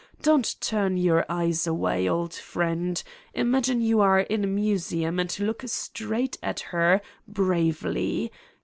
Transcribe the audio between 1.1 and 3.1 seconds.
eyes away, old friend.